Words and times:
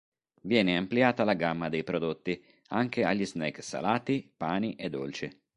Viene 0.41 0.77
ampliata 0.77 1.23
la 1.23 1.35
gamma 1.35 1.69
dei 1.69 1.83
prodotti 1.83 2.43
anche 2.69 3.03
agli 3.03 3.23
snack 3.23 3.61
salati, 3.61 4.33
pani 4.35 4.73
e 4.73 4.89
dolci. 4.89 5.41